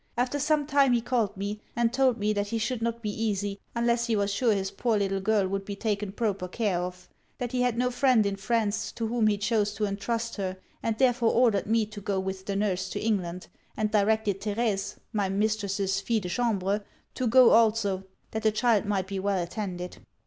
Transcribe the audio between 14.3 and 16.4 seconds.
Therése, my mistress's fille de